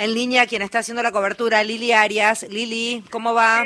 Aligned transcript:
en 0.00 0.14
línea 0.14 0.46
quien 0.46 0.62
está 0.62 0.78
haciendo 0.78 1.02
la 1.02 1.12
cobertura, 1.12 1.62
Lili 1.62 1.92
Arias. 1.92 2.46
Lili, 2.48 3.04
¿cómo 3.10 3.34
va? 3.34 3.64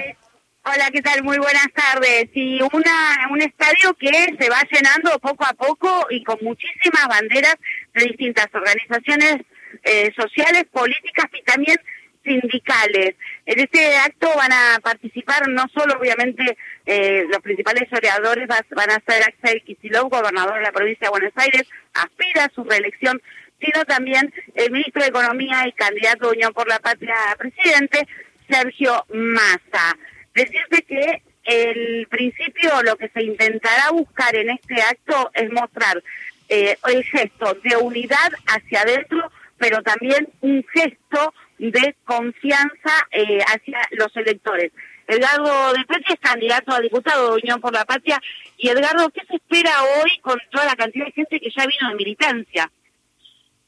Hola, 0.64 0.90
¿qué 0.92 1.00
tal? 1.00 1.22
Muy 1.22 1.38
buenas 1.38 1.68
tardes. 1.72 2.28
Y 2.34 2.60
una, 2.60 3.28
un 3.30 3.40
estadio 3.40 3.94
que 3.94 4.10
se 4.10 4.50
va 4.50 4.60
llenando 4.68 5.16
poco 5.20 5.44
a 5.44 5.52
poco 5.52 6.06
y 6.10 6.24
con 6.24 6.38
muchísimas 6.42 7.06
banderas 7.06 7.54
de 7.94 8.04
distintas 8.06 8.48
organizaciones 8.52 9.42
eh, 9.84 10.12
sociales, 10.16 10.64
políticas 10.72 11.26
y 11.34 11.42
también 11.42 11.78
sindicales. 12.24 13.14
En 13.46 13.60
este 13.60 13.96
acto 13.96 14.28
van 14.34 14.52
a 14.52 14.80
participar 14.82 15.48
no 15.48 15.66
solo, 15.72 15.94
obviamente, 16.00 16.56
eh, 16.86 17.26
los 17.30 17.42
principales 17.42 17.84
oradores 17.92 18.48
van 18.48 18.90
a 18.90 19.02
ser 19.06 19.22
Axel 19.22 19.62
Kicillof, 19.62 20.10
gobernador 20.10 20.54
de 20.54 20.62
la 20.62 20.72
provincia 20.72 21.06
de 21.06 21.10
Buenos 21.10 21.32
Aires, 21.36 21.62
aspira 21.92 22.46
a 22.46 22.52
su 22.54 22.64
reelección, 22.64 23.20
sino 23.64 23.84
también 23.84 24.32
el 24.54 24.70
ministro 24.70 25.02
de 25.02 25.08
Economía 25.08 25.66
y 25.66 25.72
candidato 25.72 26.26
de 26.26 26.36
Unión 26.36 26.52
por 26.52 26.68
la 26.68 26.78
Patria 26.78 27.16
presidente, 27.38 28.06
Sergio 28.48 29.04
Massa. 29.12 29.96
Decirte 30.34 30.82
que 30.82 31.22
el 31.44 32.06
principio, 32.08 32.82
lo 32.82 32.96
que 32.96 33.08
se 33.08 33.22
intentará 33.22 33.90
buscar 33.90 34.34
en 34.34 34.50
este 34.50 34.80
acto 34.80 35.30
es 35.34 35.50
mostrar 35.52 36.02
eh, 36.48 36.76
el 36.86 37.04
gesto 37.04 37.54
de 37.62 37.76
unidad 37.76 38.32
hacia 38.46 38.80
adentro, 38.80 39.30
pero 39.58 39.82
también 39.82 40.28
un 40.40 40.64
gesto 40.72 41.34
de 41.58 41.94
confianza 42.04 42.92
eh, 43.12 43.38
hacia 43.46 43.78
los 43.92 44.14
electores. 44.16 44.72
Edgardo 45.06 45.72
de 45.74 45.84
Petri 45.84 46.14
es 46.14 46.20
candidato 46.20 46.72
a 46.72 46.80
diputado 46.80 47.28
de 47.28 47.42
Unión 47.42 47.60
por 47.60 47.72
la 47.72 47.84
Patria. 47.84 48.20
Y 48.56 48.68
Edgardo, 48.68 49.10
¿qué 49.10 49.20
se 49.28 49.36
espera 49.36 49.70
hoy 49.82 50.18
con 50.22 50.38
toda 50.50 50.64
la 50.64 50.76
cantidad 50.76 51.06
de 51.06 51.12
gente 51.12 51.40
que 51.40 51.50
ya 51.50 51.66
vino 51.66 51.90
de 51.90 51.96
militancia? 51.96 52.70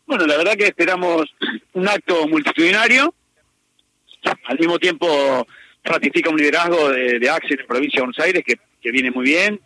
Bueno, 0.07 0.27
la 0.27 0.37
verdad 0.37 0.57
que 0.57 0.67
esperamos 0.67 1.27
un 1.73 1.89
acto 1.89 2.27
multitudinario. 2.29 3.15
Al 4.45 4.59
mismo 4.59 4.79
tiempo 4.79 5.47
ratifica 5.85 6.31
un 6.31 6.37
liderazgo 6.37 6.91
de, 6.91 7.31
Axel 7.31 7.61
en 7.61 7.67
provincia 7.67 7.99
de 7.99 8.07
Buenos 8.07 8.19
Aires 8.21 8.43
que, 8.45 8.59
que, 8.81 8.91
viene 8.91 9.11
muy 9.11 9.25
bien. 9.25 9.61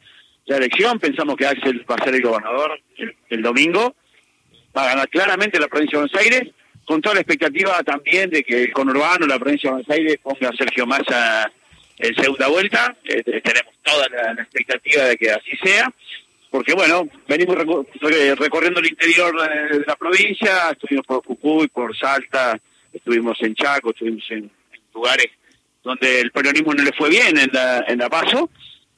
La 0.47 0.57
elección, 0.57 0.99
pensamos 0.99 1.37
que 1.37 1.47
Axel 1.47 1.85
va 1.91 1.95
a 1.97 2.05
ser 2.05 2.15
el 2.15 2.23
gobernador 2.23 2.81
el 3.29 3.43
domingo. 3.43 3.95
Va 4.77 4.85
a 4.85 4.89
ganar 4.89 5.09
claramente 5.09 5.61
la 5.61 5.69
provincia 5.69 5.99
de 5.99 6.07
Buenos 6.07 6.21
Aires 6.21 6.49
con 6.85 7.01
toda 7.01 7.15
la 7.15 7.21
expectativa 7.21 7.81
también 7.83 8.31
de 8.31 8.43
que 8.43 8.73
con 8.73 8.89
Urbano 8.89 9.27
la 9.27 9.39
provincia 9.39 9.71
de 9.71 9.75
Buenos 9.75 9.91
Aires 9.91 10.19
ponga 10.23 10.49
a 10.49 10.57
Sergio 10.57 10.87
Massa 10.87 11.53
en 11.99 12.15
segunda 12.17 12.49
vuelta. 12.49 12.97
Eh, 13.05 13.23
tenemos 13.23 13.75
toda 13.83 14.09
la, 14.09 14.43
expectativa 14.43 15.05
de 15.05 15.17
que 15.17 15.31
así 15.31 15.57
sea, 15.63 15.93
porque 16.51 16.75
bueno, 16.75 17.09
venimos 17.29 17.57
recorriendo 17.57 18.81
el 18.81 18.89
interior 18.89 19.35
de 19.41 19.85
la 19.87 19.97
provincia, 19.97 20.71
estuvimos 20.71 21.07
por 21.07 21.25
Jujuy, 21.25 21.69
por 21.69 21.97
Salta, 21.97 22.59
estuvimos 22.93 23.39
en 23.43 23.55
Chaco, 23.55 23.91
estuvimos 23.91 24.25
en, 24.31 24.51
lugares 24.93 25.29
donde 25.85 26.21
el 26.21 26.33
peronismo 26.33 26.75
no 26.75 26.83
le 26.83 26.93
fue 26.93 27.09
bien 27.09 27.39
en 27.39 27.49
la, 27.53 27.85
en 27.87 27.99
la 27.99 28.11
PASO, 28.11 28.51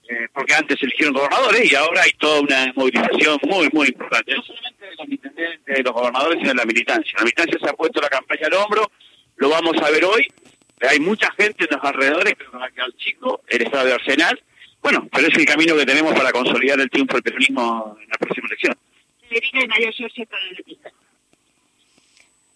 eh, 0.09 0.29
porque 0.33 0.55
antes 0.55 0.83
eligieron 0.83 1.15
gobernadores 1.15 1.71
y 1.71 1.75
ahora 1.75 2.03
hay 2.03 2.13
toda 2.13 2.41
una 2.41 2.73
movilización 2.75 3.39
muy, 3.45 3.69
muy 3.73 3.89
importante. 3.89 4.35
No 4.35 4.43
solamente 4.43 4.87
de 4.87 4.97
los 4.97 5.09
intendentes, 5.09 5.77
de 5.77 5.83
los 5.83 5.93
gobernadores, 5.93 6.39
sino 6.39 6.49
de 6.49 6.55
la 6.55 6.65
militancia. 6.65 7.13
La 7.19 7.25
militancia 7.25 7.59
se 7.63 7.69
ha 7.69 7.75
puesto 7.75 8.01
la 8.01 8.09
campaña 8.09 8.47
al 8.47 8.55
hombro, 8.55 8.91
lo 9.37 9.49
vamos 9.51 9.77
a 9.81 9.91
ver 9.91 10.05
hoy. 10.05 10.27
Hay 10.89 10.99
mucha 10.99 11.31
gente 11.33 11.65
en 11.65 11.77
los 11.77 11.85
alrededores 11.85 12.35
que 12.35 12.45
nos 12.53 12.63
ha 12.63 12.71
quedado 12.71 12.91
chico, 12.97 13.43
el 13.49 13.63
estado 13.63 13.87
de 13.87 13.93
Arsenal. 13.93 14.43
Bueno, 14.83 15.09
pero 15.13 15.29
es 15.29 15.39
el 15.39 15.45
camino 15.47 15.77
que 15.77 15.87
tenemos 15.87 16.13
para 16.15 16.33
consolidar 16.33 16.81
el 16.81 16.91
triunfo 16.91 17.15
del 17.15 17.23
peronismo 17.23 17.97
en 18.01 18.09
la 18.09 18.19
próxima 18.19 18.49
elección. 18.49 18.77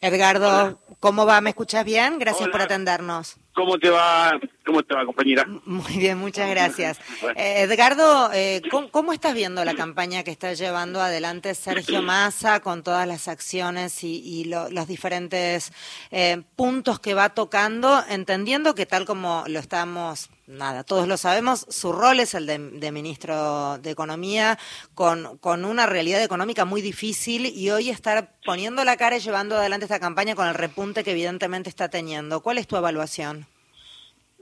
Edgardo, 0.00 0.78
¿cómo 1.00 1.24
va? 1.24 1.40
¿Me 1.40 1.50
escuchas 1.50 1.84
bien? 1.84 2.18
Gracias 2.18 2.48
por 2.48 2.60
atendernos. 2.60 3.36
¿Cómo 3.54 3.78
te 3.78 3.88
va, 3.88 4.38
cómo 4.66 4.82
te 4.82 4.94
va, 4.94 5.06
compañera? 5.06 5.46
Muy 5.64 5.96
bien, 5.96 6.18
muchas 6.18 6.50
gracias. 6.50 6.98
Eh, 7.36 7.62
Edgardo, 7.62 8.30
eh, 8.32 8.62
¿cómo, 8.90 9.12
estás 9.12 9.34
viendo 9.34 9.64
la 9.64 9.74
campaña 9.74 10.22
que 10.22 10.30
está 10.30 10.52
llevando 10.54 11.00
adelante 11.00 11.54
Sergio 11.54 12.02
Massa 12.02 12.60
con 12.60 12.82
todas 12.82 13.06
las 13.06 13.28
acciones 13.28 14.02
y, 14.04 14.44
los 14.44 14.86
diferentes 14.86 15.72
eh, 16.10 16.42
puntos 16.56 17.00
que 17.00 17.14
va 17.14 17.30
tocando, 17.30 18.02
entendiendo 18.08 18.74
que 18.74 18.86
tal 18.86 19.04
como 19.04 19.44
lo 19.48 19.58
estamos 19.58 20.30
nada, 20.46 20.84
todos 20.84 21.08
lo 21.08 21.16
sabemos, 21.16 21.66
su 21.68 21.92
rol 21.92 22.20
es 22.20 22.34
el 22.34 22.46
de, 22.46 22.92
ministro 22.92 23.78
de 23.78 23.90
Economía, 23.90 24.58
con, 24.94 25.38
con, 25.38 25.64
una 25.64 25.86
realidad 25.86 26.22
económica 26.22 26.64
muy 26.64 26.80
difícil 26.80 27.46
y 27.46 27.70
hoy 27.70 27.90
estar 27.90 28.32
poniendo 28.44 28.84
la 28.84 28.96
cara 28.96 29.16
y 29.16 29.20
llevando 29.20 29.56
adelante 29.56 29.86
esta 29.86 30.00
campaña 30.00 30.34
con 30.34 30.46
el 30.46 30.54
repunte 30.54 31.02
que 31.02 31.12
evidentemente 31.12 31.68
está 31.68 31.88
teniendo. 31.88 32.40
¿Cuál 32.40 32.58
es 32.58 32.66
tu 32.66 32.76
evaluación? 32.76 33.46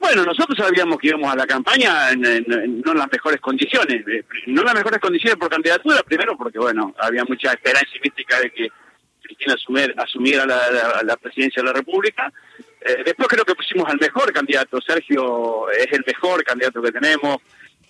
Bueno, 0.05 0.25
nosotros 0.25 0.59
sabíamos 0.59 0.99
que 0.99 1.09
íbamos 1.09 1.33
a 1.33 1.37
la 1.37 1.47
campaña 1.47 2.11
en, 2.11 2.21
no 2.21 2.93
en 2.93 2.99
las 2.99 3.11
mejores 3.11 3.41
condiciones, 3.41 4.07
eh, 4.07 4.25
no 4.49 4.61
en 4.61 4.67
las 4.67 4.75
mejores 4.75 5.01
condiciones 5.01 5.39
por 5.39 5.49
candidatura, 5.49 6.03
primero 6.03 6.37
porque, 6.37 6.59
bueno, 6.59 6.95
había 6.99 7.25
mucha 7.25 7.53
esperanza 7.53 7.89
y 7.97 8.01
mística 8.01 8.39
de 8.39 8.51
que 8.51 8.69
Cristina 9.23 9.55
asumiera 9.97 10.45
la 10.45 11.17
presidencia 11.17 11.63
de 11.63 11.69
la 11.69 11.73
República, 11.73 12.31
eh, 12.85 13.03
después 13.03 13.29
creo 13.29 13.47
que 13.47 13.55
pusimos 13.55 13.89
al 13.89 13.99
mejor 13.99 14.31
candidato. 14.31 14.79
Sergio 14.83 15.71
es 15.71 15.91
el 15.91 16.05
mejor 16.07 16.45
candidato 16.45 16.83
que 16.83 16.93
tenemos, 16.93 17.39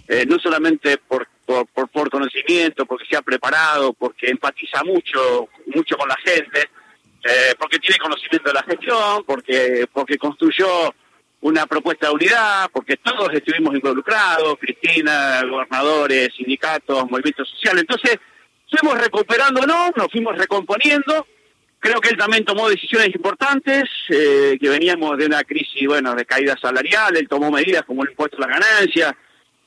eh, 0.07 0.25
no 0.25 0.39
solamente 0.39 0.99
por, 0.99 1.27
por, 1.45 2.11
conocimiento, 2.11 2.87
porque 2.87 3.07
se 3.07 3.17
ha 3.17 3.23
preparado, 3.23 3.93
porque 3.93 4.31
empatiza 4.31 4.85
mucho, 4.85 5.49
mucho 5.75 5.97
con 5.97 6.09
la 6.09 6.17
gente, 6.25 6.71
eh, 7.25 7.55
porque 7.59 7.81
tiene 7.81 7.99
conocimiento 7.99 8.51
de 8.51 8.55
la 8.55 8.63
gestión, 8.63 9.25
porque, 9.27 9.89
porque 9.93 10.17
construyó 10.17 10.95
una 11.45 11.67
propuesta 11.67 12.09
de 12.09 12.15
unidad, 12.15 12.71
porque 12.73 12.97
todos 12.97 13.29
estuvimos 13.33 13.75
involucrados, 13.75 14.57
Cristina, 14.59 15.43
gobernadores, 15.49 16.31
sindicatos, 16.37 17.11
movimientos 17.11 17.49
sociales. 17.51 17.83
Entonces, 17.83 18.19
fuimos 18.71 18.99
recuperándonos, 18.99 19.91
nos 19.97 20.09
fuimos 20.11 20.37
recomponiendo 20.37 21.27
Creo 21.85 22.01
que 22.01 22.09
él 22.09 22.17
también 22.17 22.47
tomó 22.47 22.71
decisiones 22.71 23.15
importantes, 23.15 23.85
eh, 24.09 24.57
que 24.59 24.71
veníamos 24.71 25.19
de 25.19 25.27
una 25.27 25.45
crisis, 25.45 25.87
bueno, 25.87 26.15
de 26.15 26.25
caída 26.25 26.57
salarial, 26.59 27.15
él 27.15 27.29
tomó 27.29 27.51
medidas 27.51 27.83
como 27.83 28.03
el 28.03 28.09
impuesto 28.09 28.39
a 28.39 28.41
la 28.41 28.59
ganancia, 28.59 29.15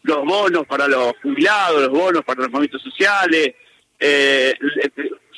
los 0.01 0.25
bonos 0.25 0.65
para 0.65 0.87
los 0.87 1.13
jubilados, 1.21 1.79
los 1.79 1.91
bonos 1.91 2.23
para 2.25 2.41
los 2.41 2.49
movimientos 2.49 2.81
sociales, 2.81 3.53
eh, 3.99 4.55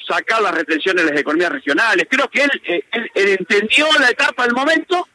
sacar 0.08 0.42
las 0.42 0.56
retenciones 0.56 1.04
de 1.04 1.12
las 1.12 1.20
economías 1.20 1.52
regionales. 1.52 2.08
Creo 2.10 2.30
que 2.30 2.44
él, 2.44 2.62
eh, 2.66 2.84
él, 3.14 3.28
entendió 3.38 3.86
la 4.00 4.12
etapa 4.12 4.46
del 4.46 4.54
momento 4.54 5.06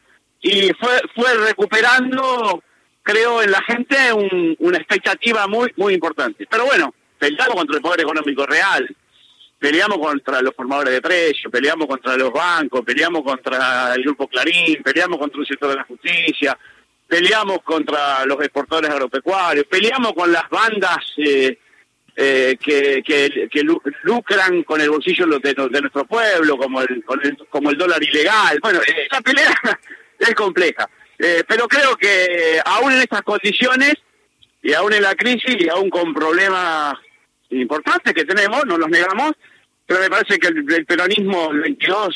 y 0.45 0.71
fue, 0.79 1.01
fue 1.15 1.33
recuperando, 1.47 2.63
creo, 3.01 3.41
en 3.41 3.49
la 3.49 3.63
gente 3.63 3.97
una 4.59 4.77
expectativa 4.77 5.47
muy, 5.47 5.73
muy 5.75 5.95
importante. 5.95 6.45
Pero 6.47 6.65
bueno, 6.65 6.93
peleamos 7.17 7.55
contra 7.55 7.77
el 7.77 7.81
poder 7.81 8.01
económico 8.01 8.45
real, 8.45 8.95
peleamos 9.57 9.97
contra 9.97 10.43
los 10.43 10.53
formadores 10.53 10.93
de 10.93 11.01
precios, 11.01 11.51
peleamos 11.51 11.87
contra 11.87 12.15
los 12.15 12.31
bancos, 12.31 12.85
peleamos 12.85 13.23
contra 13.23 13.95
el 13.95 14.03
grupo 14.03 14.27
Clarín, 14.27 14.83
peleamos 14.83 15.17
contra 15.17 15.41
el 15.41 15.47
sector 15.47 15.69
de 15.69 15.77
la 15.77 15.83
justicia, 15.85 16.55
peleamos 17.07 17.63
contra 17.63 18.23
los 18.27 18.39
exportadores 18.39 18.91
agropecuarios, 18.91 19.65
peleamos 19.65 20.13
con 20.13 20.31
las 20.31 20.47
bandas 20.47 20.97
eh, 21.17 21.57
eh, 22.15 22.55
que, 22.63 23.01
que, 23.03 23.63
lucran 24.03 24.61
con 24.61 24.79
el 24.79 24.91
bolsillo 24.91 25.25
de, 25.25 25.81
nuestro 25.81 26.05
pueblo, 26.05 26.55
como 26.55 26.83
el, 26.83 27.03
como 27.49 27.71
el 27.71 27.77
dólar 27.79 28.03
ilegal. 28.03 28.59
Bueno, 28.61 28.79
esa 28.85 29.21
pelea 29.21 29.79
es 30.19 30.33
compleja, 30.35 30.89
eh, 31.17 31.43
pero 31.47 31.67
creo 31.67 31.95
que 31.95 32.59
aún 32.65 32.91
en 32.91 32.99
estas 32.99 33.21
condiciones, 33.21 33.95
y 34.61 34.73
aún 34.73 34.93
en 34.93 35.03
la 35.03 35.15
crisis, 35.15 35.55
y 35.59 35.69
aún 35.69 35.89
con 35.89 36.13
problemas 36.13 36.95
importantes 37.49 38.13
que 38.13 38.25
tenemos, 38.25 38.65
no 38.65 38.77
los 38.77 38.89
negamos, 38.89 39.33
pero 39.85 39.99
me 39.99 40.09
parece 40.09 40.39
que 40.39 40.47
el, 40.47 40.85
peronismo 40.85 41.51
el 41.51 41.61
22 41.61 42.15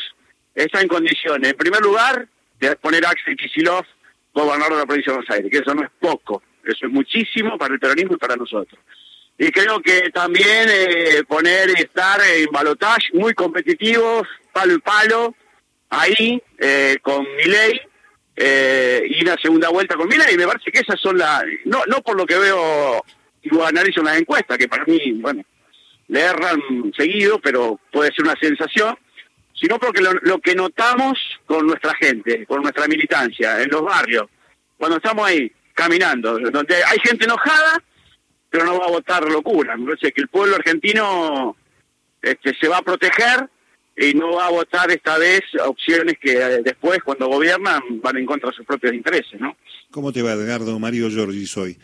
está 0.56 0.82
en 0.82 0.88
condiciones, 0.88 1.52
en 1.52 1.58
primer 1.58 1.82
lugar, 1.82 2.28
de 2.60 2.76
poner 2.76 3.06
a 3.06 3.12
Axel 3.12 3.38
Kicillof 3.38 3.86
gobernador 4.34 4.74
de 4.74 4.80
la 4.80 4.86
provincia 4.86 5.12
de 5.12 5.18
Buenos 5.18 5.36
Aires, 5.36 5.52
que 5.52 5.58
eso 5.60 5.74
no 5.74 5.84
es 5.84 5.90
poco, 6.00 6.42
eso 6.64 6.86
es 6.86 6.92
muchísimo 6.92 7.58
para 7.58 7.74
el 7.74 7.80
peronismo 7.80 8.16
y 8.16 8.18
para 8.18 8.36
nosotros. 8.36 8.80
Y 9.38 9.52
creo 9.52 9.82
que 9.82 10.10
también 10.10 10.68
eh, 10.70 11.24
poner 11.28 11.70
y 11.70 11.82
estar 11.82 12.20
en 12.22 12.48
balotaje 12.52 13.08
muy 13.14 13.34
competitivos, 13.34 14.28
palo 14.52 14.74
y 14.74 14.80
palo, 14.80 15.36
ahí, 15.90 16.42
eh, 16.58 16.98
con 17.02 17.26
Milei, 17.38 17.82
eh, 18.42 19.04
y 19.06 19.22
una 19.22 19.36
segunda 19.36 19.68
vuelta 19.68 19.98
con 19.98 20.08
Milei, 20.08 20.38
me 20.38 20.48
parece 20.48 20.72
que 20.72 20.80
esas 20.80 20.98
son 21.02 21.18
las, 21.18 21.44
no, 21.66 21.82
no 21.88 22.02
por 22.02 22.16
lo 22.16 22.26
que 22.26 22.38
veo 22.38 23.04
y 23.42 23.50
analizo 23.60 24.02
las 24.02 24.18
encuestas, 24.18 24.58
que 24.58 24.70
para 24.70 24.86
mí, 24.86 25.12
bueno, 25.20 25.44
le 26.08 26.22
erran 26.22 26.62
seguido, 26.96 27.40
pero 27.40 27.78
puede 27.92 28.14
ser 28.14 28.24
una 28.24 28.38
sensación, 28.40 28.98
sino 29.54 29.78
porque 29.78 30.02
lo, 30.02 30.40
que 30.40 30.56
notamos 30.56 31.20
con 31.46 31.68
nuestra 31.68 31.94
gente, 31.96 32.46
con 32.46 32.62
nuestra 32.62 32.88
militancia, 32.88 33.62
en 33.62 33.70
los 33.72 33.84
barrios, 33.84 34.28
cuando 34.78 34.98
estamos 34.98 35.28
ahí 35.28 35.52
caminando, 35.74 36.40
donde 36.40 36.76
hay 36.76 36.98
gente 37.04 37.26
enojada, 37.26 37.84
pero 38.50 38.64
no 38.64 38.80
va 38.80 38.86
a 38.86 38.92
votar 38.92 39.30
locura. 39.30 39.76
Me 39.76 39.88
parece 39.88 40.14
que 40.14 40.22
el 40.22 40.30
pueblo 40.30 40.56
argentino 40.56 41.58
este, 42.22 42.56
se 42.56 42.70
va 42.70 42.78
a 42.78 42.84
proteger 42.84 43.50
y 44.00 44.14
no 44.14 44.32
va 44.36 44.48
a 44.48 44.52
votar 44.52 44.90
esta 44.92 45.18
vez 45.18 45.42
opciones 45.66 46.16
que 46.22 46.32
eh, 46.32 46.62
después, 46.64 47.00
cuando 47.04 47.28
gobiernan, 47.28 47.82
van 48.02 48.16
en 48.16 48.26
contra 48.26 48.50
de 48.50 48.56
sus 48.56 48.66
propios 48.66 48.94
intereses, 48.94 49.40
¿no? 49.42 49.58
¿Cómo 49.92 50.14
te 50.14 50.22
va, 50.22 50.32
Edgardo? 50.32 50.80
Mario 50.80 51.10
Giorgi 51.10 51.46
soy. 51.46 51.78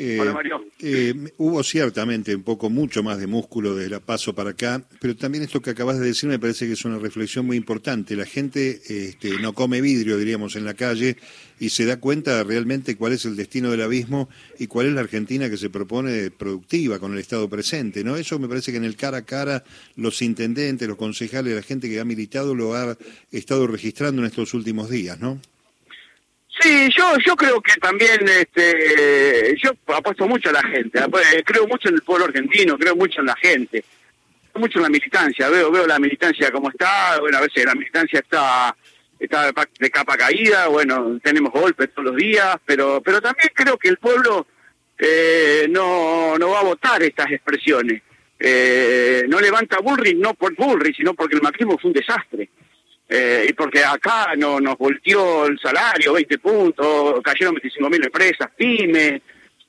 Eh, 0.00 0.16
Hola, 0.20 0.32
Mario. 0.32 0.64
Eh, 0.78 1.12
hubo 1.38 1.60
ciertamente 1.64 2.32
un 2.32 2.44
poco 2.44 2.70
mucho 2.70 3.02
más 3.02 3.18
de 3.18 3.26
músculo 3.26 3.74
desde 3.74 3.90
la 3.90 3.98
paso 3.98 4.32
para 4.32 4.50
acá, 4.50 4.80
pero 5.00 5.16
también 5.16 5.42
esto 5.42 5.60
que 5.60 5.70
acabas 5.70 5.98
de 5.98 6.06
decir 6.06 6.28
me 6.28 6.38
parece 6.38 6.68
que 6.68 6.74
es 6.74 6.84
una 6.84 7.00
reflexión 7.00 7.44
muy 7.44 7.56
importante. 7.56 8.14
La 8.14 8.24
gente 8.24 8.80
este, 8.86 9.40
no 9.40 9.54
come 9.54 9.80
vidrio, 9.80 10.16
diríamos, 10.16 10.54
en 10.54 10.64
la 10.64 10.74
calle 10.74 11.16
y 11.58 11.70
se 11.70 11.84
da 11.84 11.98
cuenta 11.98 12.44
realmente 12.44 12.94
cuál 12.94 13.14
es 13.14 13.24
el 13.24 13.34
destino 13.34 13.72
del 13.72 13.82
abismo 13.82 14.28
y 14.60 14.68
cuál 14.68 14.86
es 14.86 14.92
la 14.92 15.00
Argentina 15.00 15.50
que 15.50 15.56
se 15.56 15.68
propone 15.68 16.30
productiva 16.30 17.00
con 17.00 17.12
el 17.14 17.18
Estado 17.18 17.48
presente. 17.48 18.04
¿no? 18.04 18.16
Eso 18.16 18.38
me 18.38 18.46
parece 18.46 18.70
que 18.70 18.78
en 18.78 18.84
el 18.84 18.94
cara 18.94 19.18
a 19.18 19.24
cara 19.24 19.64
los 19.96 20.22
intendentes, 20.22 20.86
los 20.86 20.96
concejales, 20.96 21.56
la 21.56 21.62
gente 21.62 21.88
que 21.88 21.98
ha 21.98 22.04
militado 22.04 22.54
lo 22.54 22.76
ha 22.76 22.96
estado 23.32 23.66
registrando 23.66 24.22
en 24.22 24.28
estos 24.28 24.54
últimos 24.54 24.90
días, 24.90 25.18
¿no? 25.18 25.40
Sí, 26.60 26.88
yo 26.96 27.16
yo 27.24 27.36
creo 27.36 27.60
que 27.60 27.74
también 27.80 28.20
este 28.26 29.56
yo 29.62 29.70
apuesto 29.94 30.26
mucho 30.26 30.50
a 30.50 30.54
la 30.54 30.62
gente, 30.62 31.00
creo 31.44 31.66
mucho 31.68 31.88
en 31.88 31.94
el 31.94 32.02
pueblo 32.02 32.24
argentino, 32.24 32.76
creo 32.76 32.96
mucho 32.96 33.20
en 33.20 33.26
la 33.26 33.36
gente, 33.36 33.84
mucho 34.54 34.78
en 34.78 34.84
la 34.84 34.88
militancia, 34.88 35.48
veo 35.48 35.70
veo 35.70 35.86
la 35.86 35.98
militancia 35.98 36.50
como 36.50 36.70
está, 36.70 37.20
bueno, 37.20 37.38
a 37.38 37.42
veces 37.42 37.64
la 37.64 37.74
militancia 37.74 38.18
está 38.18 38.74
está 39.18 39.52
de 39.78 39.90
capa 39.90 40.16
caída, 40.16 40.68
bueno, 40.68 41.18
tenemos 41.22 41.52
golpes 41.52 41.90
todos 41.92 42.06
los 42.06 42.16
días, 42.16 42.56
pero 42.64 43.00
pero 43.04 43.20
también 43.20 43.50
creo 43.54 43.76
que 43.76 43.88
el 43.88 43.98
pueblo 43.98 44.46
eh, 44.98 45.66
no 45.70 46.36
no 46.38 46.50
va 46.50 46.60
a 46.60 46.64
votar 46.64 47.02
estas 47.02 47.30
expresiones. 47.30 48.02
Eh, 48.40 49.24
no 49.28 49.40
levanta 49.40 49.78
Bullrich 49.80 50.16
no 50.16 50.34
por 50.34 50.54
Bullrich, 50.54 50.96
sino 50.96 51.14
porque 51.14 51.36
el 51.36 51.42
macrismo 51.42 51.78
fue 51.78 51.90
un 51.90 51.94
desastre. 51.94 52.48
Eh, 53.08 53.46
y 53.48 53.52
porque 53.54 53.82
acá 53.82 54.34
no, 54.36 54.60
nos 54.60 54.76
volteó 54.76 55.46
el 55.46 55.58
salario, 55.58 56.12
20 56.12 56.38
puntos, 56.38 57.20
cayeron 57.22 57.54
25 57.54 57.88
mil 57.88 58.04
empresas, 58.04 58.50
pymes, 58.54 59.22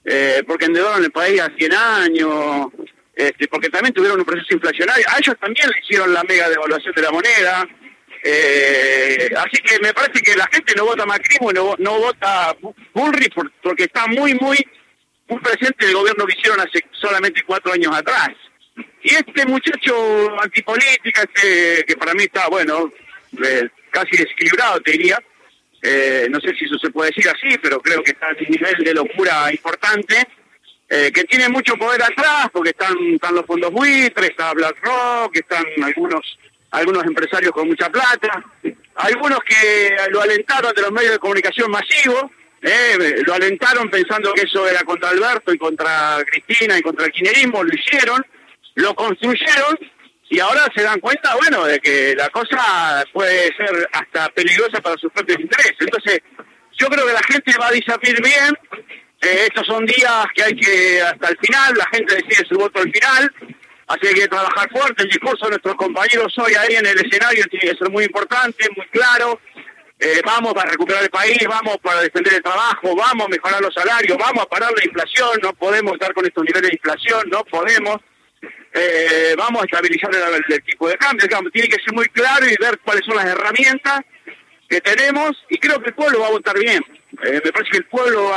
eh, 0.04 0.44
porque 0.46 0.66
endeudaron 0.66 1.04
el 1.04 1.12
país 1.12 1.40
a 1.40 1.50
100 1.58 1.74
años, 1.74 2.68
este, 3.16 3.48
porque 3.48 3.70
también 3.70 3.94
tuvieron 3.94 4.20
un 4.20 4.26
proceso 4.26 4.54
inflacionario. 4.54 5.06
A 5.10 5.20
ellos 5.20 5.36
también 5.40 5.70
le 5.70 5.80
hicieron 5.80 6.14
la 6.14 6.24
mega 6.24 6.50
devaluación 6.50 6.94
de 6.94 7.02
la 7.02 7.12
moneda. 7.12 7.68
Eh, 8.24 9.30
así 9.38 9.62
que 9.64 9.80
me 9.80 9.94
parece 9.94 10.22
que 10.22 10.36
la 10.36 10.48
gente 10.52 10.74
no 10.76 10.86
vota 10.86 11.06
Macrismo, 11.06 11.54
no, 11.54 11.76
no 11.80 12.00
vota 12.00 12.54
Bullrich 12.94 13.34
porque 13.64 13.84
está 13.84 14.08
muy, 14.08 14.34
muy, 14.36 14.58
muy 15.30 15.40
presente 15.40 15.86
el 15.86 15.94
gobierno 15.94 16.26
que 16.26 16.38
hicieron 16.38 16.60
hace 16.60 16.84
solamente 16.92 17.44
cuatro 17.44 17.72
años 17.72 17.96
atrás. 17.96 18.32
Y 19.04 19.16
este 19.16 19.46
muchacho 19.46 20.42
antipolítica, 20.42 21.22
este, 21.22 21.86
que 21.86 21.96
para 21.96 22.14
mí 22.14 22.24
está, 22.24 22.50
bueno, 22.50 22.92
eh, 23.44 23.70
casi 23.92 24.18
desequilibrado, 24.18 24.80
te 24.82 24.92
diría. 24.92 25.20
Eh, 25.82 26.28
no 26.30 26.40
sé 26.40 26.54
si 26.56 26.66
eso 26.66 26.78
se 26.78 26.90
puede 26.90 27.12
decir 27.12 27.30
así, 27.30 27.58
pero 27.62 27.80
creo 27.82 28.04
que 28.04 28.12
está 28.12 28.30
en 28.30 28.38
un 28.40 28.50
nivel 28.50 28.76
de 28.84 28.94
locura 28.94 29.52
importante, 29.52 30.28
eh, 30.90 31.12
que 31.14 31.24
tiene 31.24 31.48
mucho 31.50 31.76
poder 31.76 32.04
atrás, 32.04 32.48
porque 32.52 32.72
están, 32.72 32.96
están 33.14 33.36
los 33.36 33.46
fondos 33.46 33.72
buitres, 33.72 34.32
está 34.32 34.54
BlackRock, 34.54 35.36
están 35.36 35.64
algunos 35.84 36.38
algunos 36.72 37.04
empresarios 37.04 37.52
con 37.52 37.68
mucha 37.68 37.90
plata, 37.90 38.44
algunos 38.94 39.40
que 39.40 39.96
lo 40.12 40.22
alentaron 40.22 40.72
de 40.76 40.84
los 40.84 40.92
medios 40.92 41.14
de 41.14 41.18
comunicación 41.18 41.72
masivos, 41.72 42.26
lo 43.26 43.34
alentaron 43.34 43.90
pensando 43.90 44.32
que 44.34 44.44
eso 44.44 44.68
era 44.68 44.84
contra 44.84 45.10
Alberto 45.10 45.52
y 45.52 45.58
contra 45.58 46.24
Cristina 46.30 46.78
y 46.78 46.84
contra 46.84 47.08
el 47.08 47.12
kirchnerismo, 47.12 47.64
lo 47.64 47.74
hicieron, 47.74 48.24
lo 48.76 48.94
construyeron 48.94 49.80
y 50.30 50.40
ahora 50.40 50.68
se 50.76 50.84
dan 50.84 51.00
cuenta, 51.00 51.36
bueno, 51.36 51.66
de 51.66 51.80
que 51.80 52.14
la 52.16 52.30
cosa 52.30 53.04
puede 53.12 53.48
ser 53.56 53.90
hasta 53.92 54.30
peligrosa 54.30 54.80
para 54.80 54.96
sus 54.98 55.12
propios 55.12 55.40
intereses. 55.40 55.76
Entonces, 55.80 56.20
yo 56.78 56.88
creo 56.88 57.08
que 57.08 57.14
la 57.14 57.24
gente 57.24 57.52
va 57.60 57.68
a 57.68 57.72
disapir 57.72 58.22
bien. 58.22 58.56
Eh, 59.22 59.48
estos 59.48 59.66
son 59.66 59.86
días 59.86 60.26
que 60.36 60.44
hay 60.44 60.56
que, 60.56 61.02
hasta 61.02 61.30
el 61.30 61.38
final, 61.42 61.74
la 61.76 61.88
gente 61.92 62.16
decide 62.16 62.48
su 62.48 62.56
voto 62.56 62.80
al 62.80 62.92
final. 62.92 63.34
Así 63.88 64.02
que 64.02 64.08
hay 64.08 64.14
que 64.14 64.28
trabajar 64.28 64.70
fuerte. 64.70 65.04
El 65.04 65.10
discurso 65.10 65.46
de 65.46 65.50
nuestros 65.50 65.76
compañeros 65.76 66.32
hoy 66.38 66.54
ahí 66.54 66.76
en 66.76 66.86
el 66.86 67.00
escenario 67.00 67.44
tiene 67.50 67.72
que 67.72 67.78
ser 67.78 67.90
muy 67.90 68.04
importante, 68.04 68.70
muy 68.78 68.86
claro. 68.90 69.42
Eh, 69.98 70.22
vamos 70.24 70.54
para 70.54 70.70
recuperar 70.70 71.04
el 71.04 71.10
país, 71.10 71.40
vamos 71.50 71.78
para 71.82 72.02
defender 72.02 72.36
el 72.36 72.44
trabajo, 72.44 72.96
vamos 72.96 73.26
a 73.26 73.30
mejorar 73.30 73.62
los 73.62 73.74
salarios, 73.74 74.18
vamos 74.18 74.44
a 74.44 74.48
parar 74.48 74.72
la 74.78 74.86
inflación, 74.86 75.40
no 75.42 75.52
podemos 75.54 75.94
estar 75.94 76.14
con 76.14 76.26
estos 76.26 76.46
niveles 76.46 76.70
de 76.70 76.76
inflación, 76.76 77.30
no 77.30 77.44
podemos 77.44 77.98
eh, 78.74 79.36
vamos 79.38 79.62
a 79.62 79.66
estabilizar 79.66 80.12
el, 80.14 80.64
tipo 80.64 80.88
de 80.88 80.98
cambio. 80.98 81.28
Tiene 81.52 81.68
que 81.68 81.84
ser 81.84 81.94
muy 81.94 82.06
claro 82.08 82.46
y 82.46 82.56
ver 82.60 82.80
cuáles 82.80 83.06
son 83.06 83.16
las 83.16 83.26
herramientas 83.26 84.02
que 84.68 84.82
tenemos 84.82 85.32
y 85.50 85.58
creo 85.58 85.82
que 85.82 85.90
el 85.90 85.96
pueblo 85.96 86.20
va 86.20 86.28
a 86.28 86.32
votar 86.32 86.58
bien. 86.58 86.84
Eh, 87.24 87.42
me 87.44 87.52
parece 87.52 87.72
que 87.72 87.78
el 87.78 87.86
pueblo 87.86 88.32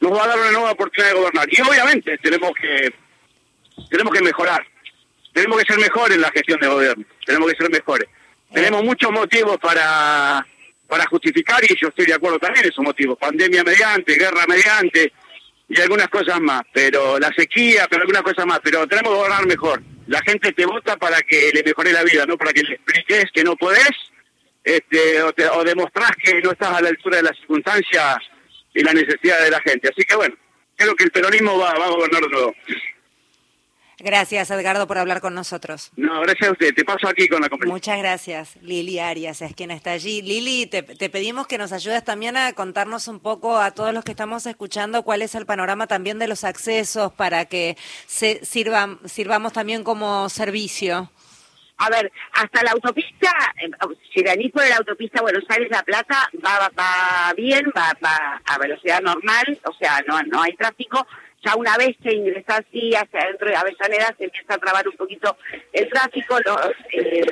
nos 0.00 0.12
va 0.12 0.24
a 0.24 0.28
dar 0.28 0.38
una 0.38 0.52
nueva 0.52 0.72
oportunidad 0.72 1.12
de 1.12 1.18
gobernar. 1.18 1.48
Y 1.50 1.60
obviamente 1.60 2.18
tenemos 2.18 2.52
que 2.60 2.92
tenemos 3.90 4.12
que 4.12 4.22
mejorar. 4.22 4.64
Tenemos 5.32 5.58
que 5.58 5.72
ser 5.72 5.80
mejores 5.80 6.14
en 6.14 6.22
la 6.22 6.30
gestión 6.30 6.60
de 6.60 6.68
gobierno. 6.68 7.04
Tenemos 7.26 7.50
que 7.50 7.56
ser 7.56 7.70
mejores. 7.70 8.08
Tenemos 8.52 8.84
muchos 8.84 9.10
motivos 9.10 9.58
para 9.58 10.46
para 10.86 11.06
justificar 11.06 11.62
y 11.64 11.74
yo 11.80 11.88
estoy 11.88 12.06
de 12.06 12.14
acuerdo 12.14 12.38
también 12.38 12.64
en 12.64 12.70
esos 12.70 12.84
motivos. 12.84 13.18
Pandemia 13.18 13.64
mediante, 13.64 14.14
guerra 14.14 14.44
mediante, 14.46 15.12
y 15.68 15.80
algunas 15.80 16.08
cosas 16.08 16.40
más, 16.40 16.62
pero 16.72 17.18
la 17.18 17.32
sequía, 17.36 17.86
pero 17.88 18.02
algunas 18.02 18.22
cosas 18.22 18.46
más, 18.46 18.60
pero 18.62 18.86
tenemos 18.86 19.12
que 19.12 19.16
gobernar 19.16 19.46
mejor. 19.46 19.82
La 20.06 20.20
gente 20.22 20.52
te 20.52 20.66
vota 20.66 20.96
para 20.96 21.20
que 21.22 21.50
le 21.52 21.62
mejore 21.62 21.92
la 21.92 22.02
vida, 22.02 22.26
no 22.26 22.36
para 22.36 22.52
que 22.52 22.62
le 22.62 22.74
expliques 22.74 23.26
que 23.32 23.42
no 23.42 23.56
podés, 23.56 23.90
este, 24.62 25.22
o, 25.22 25.32
te, 25.32 25.48
o 25.48 25.64
demostrás 25.64 26.12
que 26.22 26.40
no 26.42 26.52
estás 26.52 26.70
a 26.70 26.80
la 26.80 26.88
altura 26.88 27.18
de 27.18 27.22
las 27.24 27.36
circunstancias 27.38 28.16
y 28.74 28.82
la 28.82 28.92
necesidad 28.92 29.42
de 29.42 29.50
la 29.50 29.60
gente. 29.60 29.88
Así 29.88 30.04
que 30.04 30.16
bueno, 30.16 30.34
creo 30.76 30.94
que 30.94 31.04
el 31.04 31.10
peronismo 31.10 31.58
va, 31.58 31.74
va 31.74 31.86
a 31.86 31.90
gobernar 31.90 32.22
de. 32.22 32.54
Gracias, 34.04 34.50
Edgardo, 34.50 34.86
por 34.86 34.98
hablar 34.98 35.22
con 35.22 35.34
nosotros. 35.34 35.90
No, 35.96 36.20
gracias 36.20 36.50
a 36.50 36.52
usted. 36.52 36.74
Te 36.74 36.84
paso 36.84 37.08
aquí 37.08 37.26
con 37.26 37.40
la 37.40 37.48
compañía. 37.48 37.72
Muchas 37.72 37.98
gracias. 37.98 38.56
Lili 38.60 38.98
Arias 38.98 39.40
es 39.40 39.54
quien 39.54 39.70
está 39.70 39.92
allí. 39.92 40.20
Lili, 40.20 40.66
te, 40.66 40.82
pedimos 40.82 41.46
que 41.46 41.56
nos 41.56 41.72
ayudes 41.72 42.04
también 42.04 42.36
a 42.36 42.52
contarnos 42.52 43.08
un 43.08 43.18
poco 43.18 43.56
a 43.56 43.70
todos 43.70 43.94
los 43.94 44.04
que 44.04 44.10
estamos 44.10 44.44
escuchando 44.44 45.04
cuál 45.04 45.22
es 45.22 45.34
el 45.34 45.46
panorama 45.46 45.86
también 45.86 46.18
de 46.18 46.28
los 46.28 46.44
accesos 46.44 47.14
para 47.14 47.46
que 47.46 47.78
se 48.06 48.44
sirvan, 48.44 48.98
sirvamos 49.06 49.54
también 49.54 49.82
como 49.84 50.28
servicio. 50.28 51.10
A 51.78 51.88
ver, 51.88 52.12
hasta 52.34 52.62
la 52.62 52.72
autopista, 52.72 53.32
eh, 53.56 53.70
si 54.14 54.22
venís 54.22 54.52
por 54.52 54.68
la 54.68 54.76
autopista 54.76 55.22
Buenos 55.22 55.44
Aires-La 55.48 55.82
Plata, 55.82 56.30
va, 56.44 56.70
va, 56.78 57.32
bien, 57.34 57.72
va, 57.76 57.92
va 58.04 58.42
a 58.44 58.58
velocidad 58.58 59.00
normal, 59.00 59.58
o 59.64 59.72
sea, 59.72 60.00
no, 60.06 60.22
no 60.24 60.42
hay 60.42 60.54
tráfico 60.56 61.04
ya 61.44 61.56
una 61.56 61.76
vez 61.76 61.96
que 62.02 62.14
ingresas 62.14 62.60
así 62.60 62.94
hacia 62.94 63.20
adentro 63.20 63.48
de 63.48 63.56
Avellaneda 63.56 64.14
se 64.16 64.24
empieza 64.24 64.54
a 64.54 64.58
trabar 64.58 64.86
un 64.88 64.96
poquito 64.96 65.36
el 65.72 65.88
tráfico, 65.88 66.38
eh, 66.92 67.26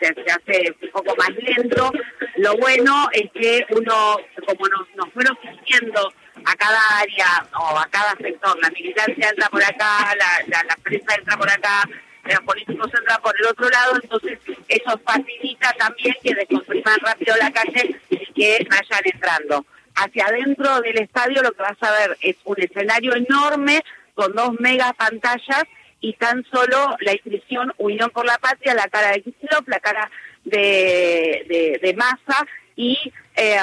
se, 0.00 0.30
hace 0.30 0.74
un 0.82 0.90
poco 0.90 1.16
más 1.16 1.30
lento. 1.30 1.92
Lo 2.36 2.56
bueno 2.56 3.08
es 3.12 3.30
que 3.32 3.66
uno, 3.70 4.18
como 4.46 4.68
nos, 4.68 4.88
nos 4.96 5.12
fueron 5.12 5.36
diciendo 5.42 6.12
a 6.44 6.54
cada 6.56 6.80
área 7.00 7.46
o 7.58 7.78
a 7.78 7.86
cada 7.90 8.14
sector, 8.16 8.58
la 8.60 8.70
militancia 8.70 9.28
entra 9.28 9.48
por 9.48 9.62
acá, 9.62 10.14
la, 10.16 10.62
la, 10.62 10.76
prensa 10.82 11.14
entra 11.16 11.36
por 11.36 11.50
acá, 11.50 11.88
los 12.24 12.40
políticos 12.40 12.90
entran 12.96 13.20
por 13.22 13.34
el 13.40 13.46
otro 13.46 13.68
lado, 13.68 13.98
entonces 14.02 14.38
eso 14.68 15.00
facilita 15.04 15.72
también 15.78 16.14
que 16.22 16.34
descompriman 16.34 16.98
rápido 17.00 17.34
la 17.36 17.50
calle 17.50 18.00
y 18.10 18.32
que 18.32 18.66
vayan 18.70 19.02
entrando 19.04 19.64
hacia 19.98 20.26
adentro 20.26 20.80
del 20.80 20.98
estadio 20.98 21.42
lo 21.42 21.52
que 21.52 21.62
vas 21.62 21.82
a 21.82 21.90
ver 21.90 22.16
es 22.20 22.36
un 22.44 22.56
escenario 22.60 23.14
enorme 23.14 23.82
con 24.14 24.32
dos 24.32 24.52
mega 24.60 24.92
pantallas 24.94 25.64
y 26.00 26.12
tan 26.14 26.44
solo 26.44 26.96
la 27.00 27.12
inscripción 27.12 27.72
Unión 27.78 28.10
por 28.10 28.24
la 28.24 28.38
Patria, 28.38 28.74
la 28.74 28.88
cara 28.88 29.10
de 29.12 29.22
Kicillof, 29.22 29.66
la 29.66 29.80
cara 29.80 30.10
de, 30.44 31.78
de, 31.82 31.94
Massa. 31.94 32.46
Y 32.76 32.96
eh, 33.34 33.56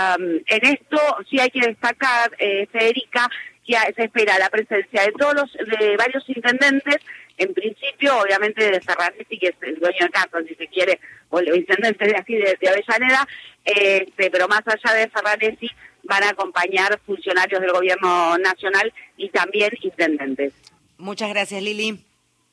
en 0.47 0.65
esto 0.65 0.97
sí 1.29 1.39
hay 1.39 1.49
que 1.49 1.65
destacar, 1.65 2.31
eh, 2.37 2.67
Federica, 2.71 3.29
que 3.65 3.77
se 3.95 4.03
espera 4.03 4.37
la 4.37 4.49
presencia 4.49 5.03
de 5.03 5.11
todos 5.13 5.33
los, 5.33 5.53
de 5.53 5.95
varios 5.97 6.27
intendentes, 6.29 6.97
en 7.37 7.53
principio, 7.53 8.17
obviamente, 8.19 8.69
de 8.69 8.81
Ferraretti, 8.81 9.37
que 9.37 9.47
es 9.47 9.55
el 9.61 9.79
dueño 9.79 10.05
de 10.05 10.09
casa, 10.09 10.43
si 10.47 10.55
se 10.55 10.67
quiere, 10.67 10.99
o 11.29 11.39
el 11.39 11.55
intendente 11.55 12.05
de 12.05 12.15
así 12.15 12.35
de, 12.35 12.57
Avellaneda, 12.69 13.27
este, 13.63 14.29
pero 14.29 14.47
más 14.47 14.61
allá 14.65 14.93
de 14.93 15.09
Ferraretti, 15.09 15.69
van 16.05 16.23
a 16.23 16.29
acompañar 16.29 16.99
funcionarios 17.05 17.61
del 17.61 17.71
gobierno 17.71 18.37
nacional 18.37 18.93
y 19.17 19.29
también 19.29 19.71
intendentes. 19.81 20.53
Muchas 20.97 21.29
gracias, 21.29 21.61
Lili. 21.61 22.03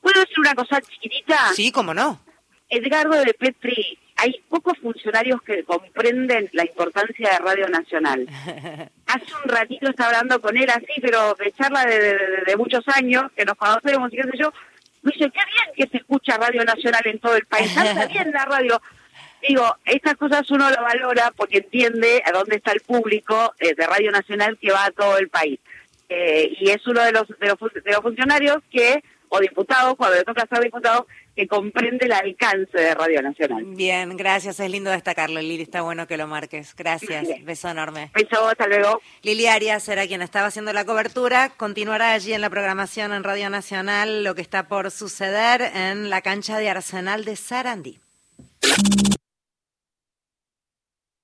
¿Puedo 0.01 0.21
decir 0.21 0.39
una 0.41 0.55
cosa 0.55 0.81
chiquitita? 0.81 1.53
Sí, 1.55 1.71
cómo 1.71 1.95
no. 1.95 2.21
Edgardo 2.69 3.23
de 3.23 3.35
Petri, 3.35 3.99
hay 4.17 4.41
pocos 4.49 4.79
funcionarios 4.79 5.43
que 5.43 5.63
comprenden 5.65 6.49
la 6.53 6.65
importancia 6.65 7.31
de 7.31 7.39
Radio 7.39 7.69
Nacional. 7.69 8.27
Hace 9.07 9.27
un 9.45 9.51
ratito 9.51 9.91
estaba 9.91 10.11
hablando 10.11 10.41
con 10.41 10.57
él 10.57 10.69
así, 10.71 11.01
pero 11.01 11.35
de 11.35 11.53
charla 11.53 11.85
de, 11.85 12.57
muchos 12.57 12.83
años, 12.89 13.25
que 13.37 13.45
nos 13.45 13.57
conocemos 13.57 14.13
y 14.13 14.17
qué 14.17 14.23
sé 14.23 14.39
yo, 14.39 14.53
Me 15.03 15.13
dice, 15.13 15.31
qué 15.31 15.41
bien 15.55 15.75
que 15.77 15.87
se 15.89 15.99
escucha 15.99 16.39
Radio 16.39 16.65
Nacional 16.65 17.03
en 17.05 17.19
todo 17.19 17.37
el 17.37 17.47
país, 17.47 17.77
anda 17.77 18.07
bien 18.13 18.31
la 18.33 18.45
radio. 18.45 18.81
Digo, 19.49 19.65
estas 19.85 20.15
cosas 20.15 20.49
uno 20.51 20.71
lo 20.71 20.83
valora 20.83 21.33
porque 21.37 21.59
entiende 21.59 22.23
a 22.25 22.33
dónde 22.33 22.57
está 22.57 22.73
el 22.73 22.81
público 22.81 23.55
eh, 23.59 23.75
de 23.75 23.87
Radio 23.87 24.11
Nacional 24.13 24.57
que 24.61 24.71
va 24.71 24.87
a 24.87 24.91
todo 24.91 25.19
el 25.19 25.29
país. 25.29 25.59
Eh, 26.09 26.53
y 26.61 26.71
es 26.71 26.87
uno 26.87 27.03
de 27.03 27.13
los, 27.13 27.27
de 27.29 27.49
los, 27.49 27.59
de 27.59 27.91
los 27.91 28.01
funcionarios 28.01 28.59
que, 28.71 29.03
o 29.29 29.41
diputados, 29.41 29.97
cuando 29.97 30.17
le 30.17 30.25
toca 30.25 30.47
ser 30.47 30.63
diputado, 30.63 31.07
que 31.35 31.49
comprende 31.49 32.05
el 32.07 32.13
alcance 32.13 32.77
de 32.79 32.95
Radio 32.95 33.23
Nacional. 33.23 33.65
Bien, 33.65 34.17
gracias. 34.17 34.61
Es 34.61 34.71
lindo 34.71 34.91
destacarlo, 34.91 35.41
Lili. 35.41 35.63
Está 35.63 35.81
bueno 35.81 36.07
que 36.07 36.17
lo 36.17 36.27
marques. 36.27 36.75
Gracias. 36.77 37.27
Beso 37.43 37.71
enorme. 37.71 38.11
Beso, 38.15 38.47
hasta 38.47 38.67
luego. 38.67 39.01
Lili 39.23 39.47
Arias 39.47 39.89
era 39.89 40.07
quien 40.07 40.23
estaba 40.23 40.49
haciendo 40.49 40.73
la 40.73 40.85
cobertura. 40.85 41.51
Continuará 41.57 42.13
allí 42.13 42.35
en 42.35 42.43
la 42.43 42.51
programación 42.51 43.13
en 43.13 43.25
Radio 43.25 43.49
Nacional 43.49 44.23
lo 44.23 44.35
que 44.35 44.43
está 44.43 44.69
por 44.69 44.91
suceder 44.91 45.63
en 45.63 46.11
la 46.11 46.21
cancha 46.21 46.59
de 46.59 46.69
Arsenal 46.69 47.25
de 47.25 47.37
Sarandí. 47.37 48.01